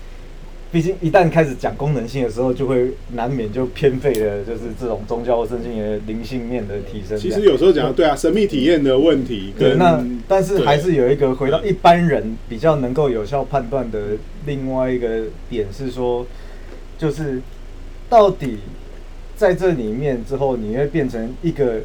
[0.72, 7.18] 毕竟一旦开始讲功能性的时候，就会难免就偏废了，就是这种宗教或圣经的灵性面的提升。
[7.18, 14.00] 其实有时候讲对啊，神秘体验的问题对，那但是对还是有一个回到一般人比较能够有效判断的
[14.46, 16.26] 另外一个点是说，
[16.98, 17.42] 就是
[18.10, 18.60] 到底
[19.36, 21.82] 在这里面之后，你会变成一个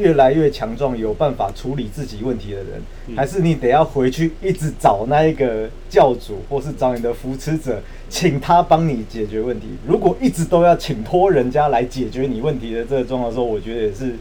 [0.00, 9.66] 越来越强壮、有办法处理自己问题的人，嗯还是你得要回去一直找那一个教主，或是找你的扶持者，请他帮你解决问题？
[9.86, 14.14] 如果一直都要请托人家来解决你问题的这个状况的时候，我觉得也是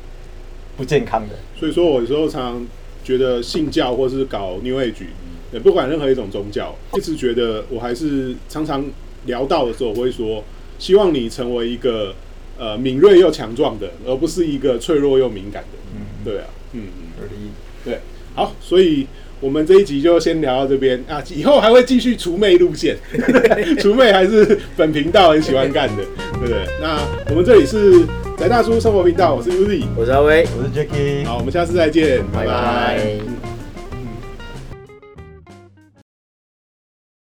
[0.76, 1.36] 不健康的。
[1.58, 2.68] 所以说，我有时候常常
[3.04, 5.06] 觉得信教或是搞 New Age，
[5.54, 8.84] 也不管任何一种宗教，一直觉得我还是常常
[9.26, 10.44] 聊到的时候，我会说，
[10.78, 12.14] 希望你成为一个
[12.60, 15.80] 呃敏锐又强壮的，而不是一个脆弱又敏感的。
[15.96, 17.52] 嗯，对啊，嗯嗯，有理。
[17.84, 18.00] 对，
[18.36, 19.08] 好，所以
[19.40, 22.98] 我们这一集就先聊到这边啊，以后还会继续除魅路线，
[23.80, 26.04] 除魅还是本频道很喜欢干的，
[26.34, 26.58] 对不对？
[26.82, 27.00] 那
[27.30, 28.06] 我们这里是
[28.38, 33.39] 宅大叔生活频道，我是 Uzi，我是阿威，我是 Jacky，好，我们下次再见，拜拜拜拜